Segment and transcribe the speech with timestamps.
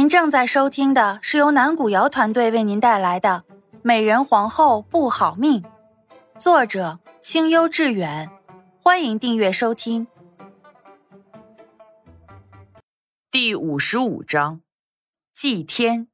[0.00, 3.44] 您正在收听的是由南古瑶团队为您带来的
[3.82, 5.62] 《美人皇后不好命》，
[6.38, 8.30] 作者清幽致远，
[8.82, 10.06] 欢迎订阅收听。
[13.30, 14.62] 第五十五章，
[15.34, 16.08] 祭天。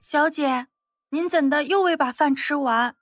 [0.00, 0.66] 小姐，
[1.10, 2.96] 您怎的又未把饭吃完？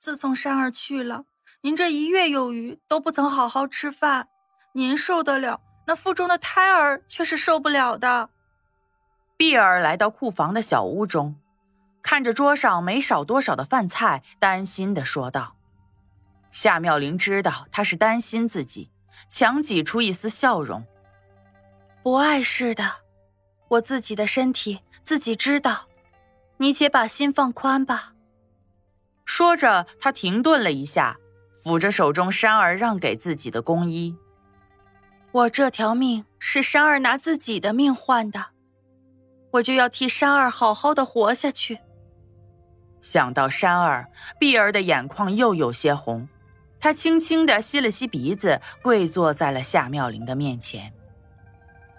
[0.00, 1.26] 自从珊儿去了，
[1.60, 4.28] 您这一月有余都不曾好好吃饭，
[4.72, 5.60] 您受得了？
[5.88, 8.28] 那腹中的胎儿却是受不了的。
[9.38, 11.36] 碧儿来到库房的小屋中，
[12.02, 15.56] 看着桌上没少多少的饭菜，担心的说道
[16.52, 18.90] ：“夏妙玲知道他是担心自己，
[19.30, 20.84] 强挤出一丝笑容。
[22.02, 22.96] 不碍事的，
[23.68, 25.86] 我自己的身体自己知道，
[26.58, 28.12] 你且把心放宽吧。”
[29.24, 31.16] 说着，他停顿了一下，
[31.64, 34.14] 抚着手中珊儿让给自己的宫衣。
[35.30, 38.46] 我这条命是珊儿拿自己的命换的，
[39.52, 41.78] 我就要替珊儿好好的活下去。
[43.00, 44.08] 想到珊儿，
[44.38, 46.28] 碧儿的眼眶又有些红，
[46.80, 50.92] 她轻轻的吸了吸鼻子，跪坐在了夏妙玲的面前。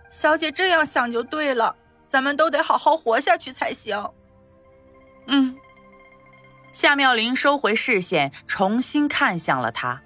[0.10, 1.76] 小姐这样想就对了，
[2.08, 4.10] 咱们都得好好活下去才行。
[5.28, 5.56] 嗯。
[6.72, 10.02] 夏妙玲收回视线，重新看向了他。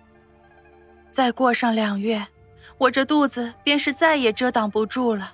[1.12, 2.28] 再过上两月。
[2.77, 5.33] 我这肚子便是再也遮挡不住了，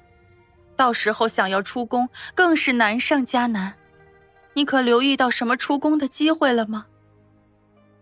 [0.75, 3.73] 到时候想要出宫更是难上加难。
[4.53, 6.85] 你可留意到什么出宫的机会了吗？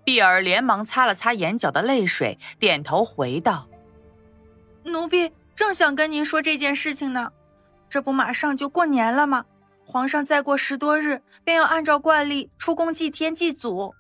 [0.04, 3.68] 碧儿连忙擦了擦眼角的泪水，点头回道
[4.84, 7.32] ：“奴婢正想跟您说这件事情呢。
[7.90, 9.46] 这不马上就过年了吗？
[9.86, 13.94] 皇上再过十多日便要按照惯例出宫祭天祭祖，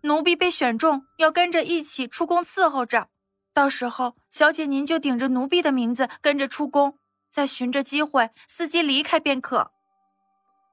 [0.00, 3.08] 奴婢被选中，要跟着一起出宫伺候着。”
[3.54, 6.98] 到时候，小姐您就顶着奴婢的名字跟着出宫，
[7.30, 9.70] 再寻着机会伺机离开便可。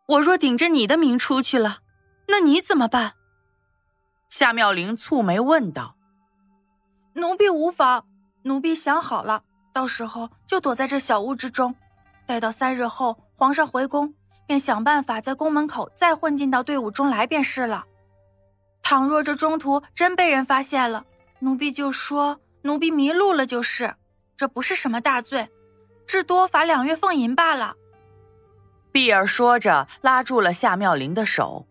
[0.07, 1.81] 我若顶着你的名出去了，
[2.27, 3.13] 那你怎么办？
[4.29, 5.95] 夏妙玲蹙眉问道。
[7.13, 8.07] 奴婢无妨，
[8.43, 11.75] 奴婢想好了，到时候就躲在这小屋之中，
[12.25, 14.15] 待到三日后皇上回宫，
[14.47, 17.85] 便想办法在宫门口再混进到队伍中来便是了。
[18.81, 21.05] 倘若这中途真被人发现了，
[21.37, 22.41] 奴婢就说。
[22.63, 23.95] 奴婢迷路了，就是，
[24.37, 25.49] 这不是什么大罪，
[26.05, 27.75] 至多罚两月俸银罢了。
[28.91, 31.65] 碧儿说着，拉住了夏妙玲的手。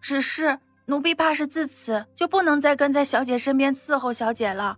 [0.00, 4.76] 只是奴婢怕是自此就不能再跟在小姐身边伺候小姐了。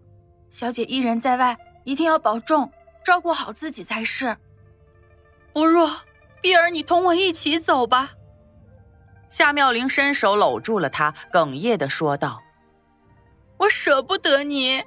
[0.50, 2.72] 小姐一人在外，一定要保重，
[3.04, 4.36] 照顾好自己才是。
[5.52, 5.90] 不若，
[6.40, 8.12] 碧儿，你同我一起走吧。
[9.28, 12.42] 夏妙玲伸手搂住了她，哽咽的说道
[13.58, 14.82] ：“我舍不得你。”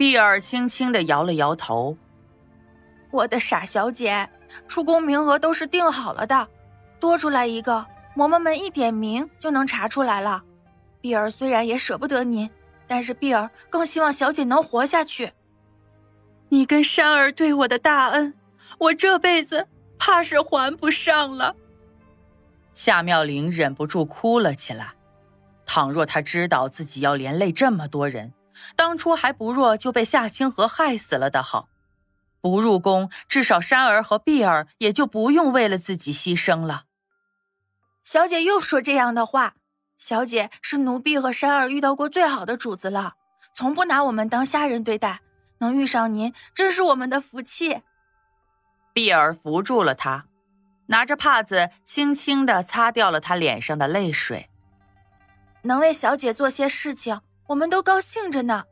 [0.00, 1.94] 碧儿轻轻的摇了摇头
[3.12, 4.26] ：“我的傻小姐，
[4.66, 6.48] 出宫名额都是定好了的，
[6.98, 10.42] 多出来一个，嬷嬷们一点名就能查出来了。
[11.02, 12.48] 碧儿虽然也舍不得您，
[12.86, 15.32] 但是碧儿更希望小姐能活下去。
[16.48, 18.32] 你跟珊儿对我的大恩，
[18.78, 19.68] 我这辈子
[19.98, 21.54] 怕是还不上了。”
[22.72, 24.94] 夏妙玲忍不住哭了起来。
[25.66, 28.32] 倘若她知道自己要连累这么多人，
[28.76, 31.68] 当初还不若就被夏清河害死了的好，
[32.40, 36.84] 不入宫，至少珊儿和碧儿也就不用为了自己牺牲了。
[38.02, 39.54] 小姐又说这样的话，
[39.98, 43.14] 小姐是奴婢和珊儿遇到过最好的主子了，
[43.54, 45.20] 从不拿我们当下人对待，
[45.58, 47.82] 能遇上您真是我们的福气。
[48.92, 50.26] 碧儿扶住了她，
[50.86, 54.48] 拿着帕子轻轻地擦掉了她脸上的泪水。
[55.62, 57.20] 能为小姐做些事情。
[57.50, 58.64] 我们都高兴着呢。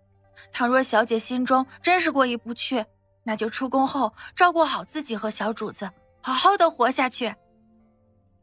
[0.53, 2.87] 倘若小姐心中真是过意不去，
[3.25, 5.91] 那就出宫后照顾好自己和小主子，
[6.21, 7.35] 好好的活下去。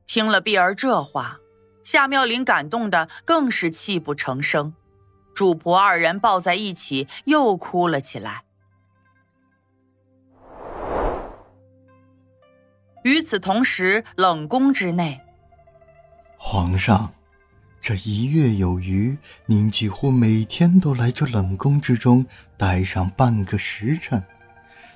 [0.06, 1.40] 听了碧儿这话，
[1.86, 4.74] 夏妙玲感动的更是泣不成声，
[5.34, 8.44] 主仆二人抱在一起又哭了起来。
[13.04, 15.22] 与此同时，冷宫之内，
[16.38, 17.14] 皇上。
[17.88, 19.16] 这一月有余，
[19.46, 22.26] 您几乎每天都来这冷宫之中
[22.58, 24.24] 待上半个时辰。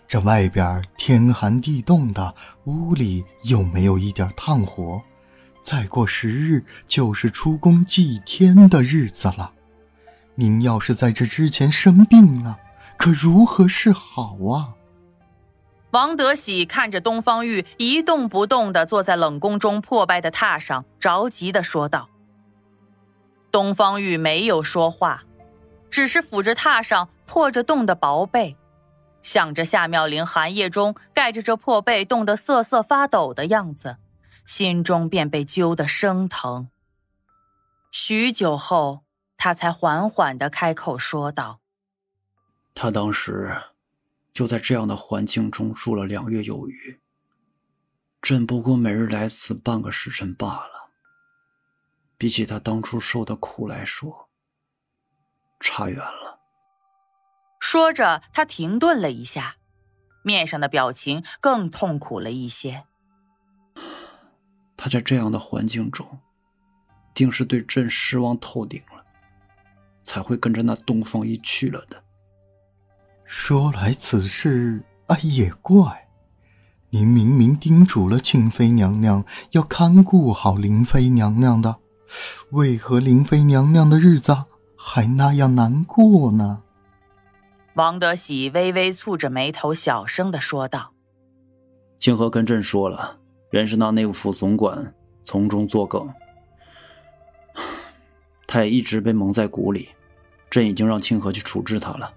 [0.08, 2.34] 这外边天寒地冻的，
[2.64, 5.00] 屋里又没有一点炭火。
[5.62, 9.52] 再过十日就是出宫祭天的日子了。
[10.34, 12.58] 您要是在这之前生病了，
[12.98, 14.74] 可如何是好啊？
[15.92, 22.10] 王德喜看着东方玉一动不动地坐在冷宫中破败的榻上，着急地说道。
[23.52, 25.24] 东方玉没有说话，
[25.90, 28.56] 只是抚着榻上破着洞的薄被，
[29.22, 33.98] 想着夏妙玲寒夜中盖着这破被冻得瑟瑟发抖的样子，
[34.46, 36.70] 心中便被揪得生疼。
[37.92, 39.04] 许久后，
[39.36, 41.60] 他才缓缓的开口说道
[42.76, 43.56] ：“他当时
[44.32, 47.00] 就在这样的环境中住了两月有余，
[48.22, 50.79] 朕不过每日来此半个时辰罢了。
[52.20, 54.30] 比起他当初受的苦来说，
[55.60, 56.38] 差远了。”
[57.60, 59.56] 说着，他停顿了一下，
[60.24, 62.86] 面上的表情更痛苦了一些。
[64.76, 66.20] 他在这样的环境中，
[67.14, 69.06] 定是对朕失望透顶了，
[70.04, 72.04] 才会跟着那东方一去了的。
[73.26, 76.10] 说来此事，哎，也怪，
[76.90, 81.78] 您明明叮嘱了庆妃娘娘要看顾好灵妃娘娘的，
[82.52, 84.46] 为何灵妃娘娘的日子
[84.78, 86.64] 还那样难过呢？
[87.76, 90.92] 王德喜微微蹙着眉头，小声的说道
[92.00, 93.20] ：“清河跟朕说了，
[93.52, 96.14] 原是那内务府总管从中作梗，
[98.48, 99.90] 他也一直被蒙在鼓里。
[100.50, 102.12] 朕已经让清河去处置他了。”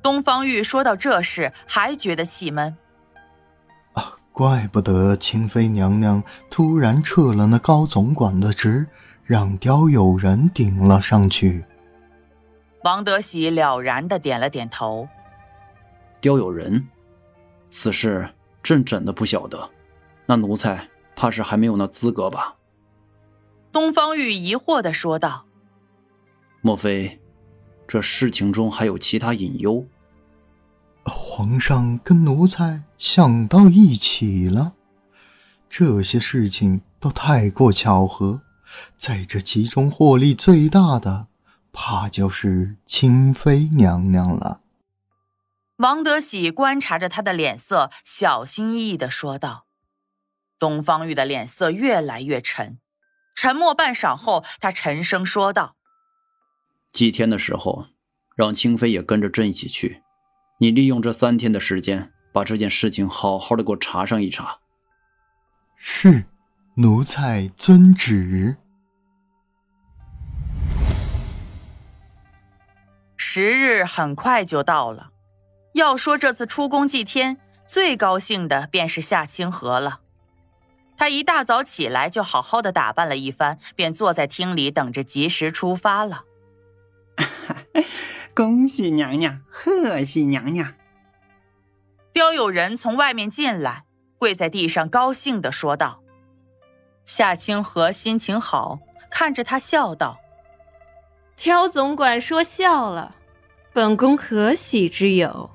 [0.00, 2.76] 东方玉说到这事，还觉得气闷。
[4.38, 8.86] 啊，怪不得清妃娘娘突然撤了那高总管的职，
[9.24, 11.64] 让刁有人顶了上去。
[12.84, 15.08] 王德喜了然的点了点头。
[16.20, 16.86] 刁有人，
[17.68, 18.28] 此事
[18.62, 19.70] 朕怎的不晓得？
[20.26, 22.54] 那奴才怕是还没有那资格吧？
[23.72, 25.46] 东方玉疑惑的说道
[26.62, 27.20] ：“莫非
[27.88, 29.84] 这事情中还有其他隐忧？”
[31.08, 34.74] 皇上跟奴才想到一起了，
[35.68, 38.42] 这些事情都太过巧合，
[38.96, 41.26] 在这其中获利最大的。
[41.70, 44.62] 怕就是清妃娘娘了。
[45.76, 49.66] 王德喜观察着他的脸色，小心翼翼的说道
[50.58, 52.80] ：“东方玉的脸色越来越沉，
[53.36, 55.76] 沉默半晌后，他沉声说道
[56.92, 57.86] ：‘祭天的时候，
[58.34, 60.02] 让清妃也跟着朕一起去。
[60.60, 64.58] 你利用这三天的时间，把这件事情好好的给我查上一查。’
[65.76, 66.24] 是，
[66.74, 68.56] 奴才遵旨。”
[73.16, 75.10] 时日很快就到了。
[75.74, 80.00] 要说这次出宫祭天，最高兴的便是夏清河了。
[80.96, 86.24] 他一大早起来就好好的打扮了一番，便坐在厅里等着及时出发了。
[88.34, 90.74] 恭喜娘娘，贺喜娘娘！
[92.12, 93.84] 刁有人从外面进来，
[94.18, 96.02] 跪在地上，高兴的说道。
[97.04, 98.80] 夏清河心情好，
[99.10, 100.18] 看着他笑道
[101.36, 103.16] ：“刁总管说笑了。”
[103.72, 105.50] 本宫何喜之有？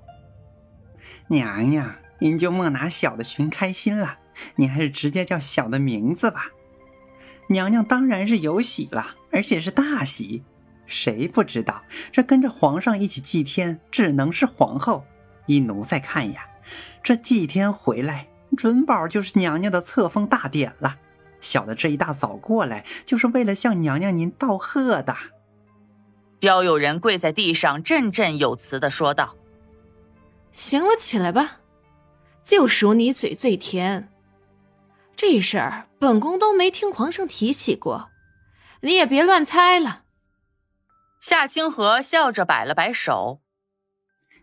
[1.27, 4.19] 娘娘，您就莫拿小的寻开心了，
[4.55, 6.51] 您还是直接叫小的名字吧。
[7.49, 10.43] 娘娘当然是有喜了，而且是大喜。
[10.93, 15.03] 谁不知道这跟着皇上一起祭天，只能是皇后。
[15.47, 16.45] 依奴才看呀，
[17.01, 20.97] 这祭天回来，准保就是娘娘的册封大典了。
[21.41, 25.15] 小的这一大早过来，就是为了向娘娘您道贺的。
[26.39, 29.35] 刁有人跪在地上，振振有词的说道
[30.53, 31.59] ：“行了，起来吧，
[32.43, 34.09] 就数你嘴最甜。
[35.15, 38.09] 这事儿本宫都没听皇上提起过，
[38.81, 40.02] 你也别乱猜了。”
[41.23, 43.39] 夏清河笑着摆了摆手：“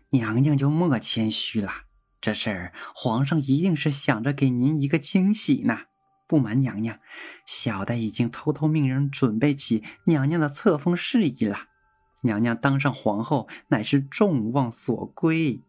[0.09, 1.71] 娘娘就莫谦虚了，
[2.19, 5.81] 这事儿皇上一定是想着给您一个惊喜呢。
[6.27, 6.97] 不瞒娘娘，
[7.45, 11.67] 小的已经偷偷命人准备起娘娘的册封事宜了。”
[12.25, 15.61] 娘娘当上皇后，乃是众望所归，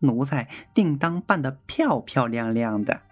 [0.00, 3.02] 奴才定当办得漂漂亮亮的。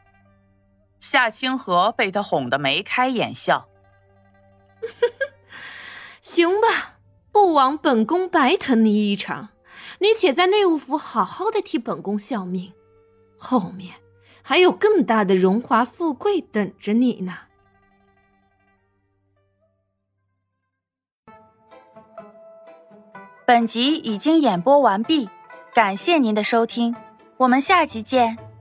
[0.99, 3.69] 夏清河被他哄得眉开眼笑。
[6.21, 6.94] 行吧，
[7.35, 9.49] 不枉本宫白疼你一场，
[9.99, 12.73] 你且在内务府好好的替本宫效命，
[13.37, 13.97] 后面
[14.41, 17.39] 还有更大的荣华富贵等着你呢。
[23.45, 25.29] 本集已经演播完毕，
[25.75, 26.95] 感谢您的收听，
[27.39, 28.54] 我们下集见。